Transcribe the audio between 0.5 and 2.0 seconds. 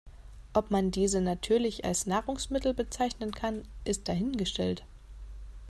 Ob man diese natürlich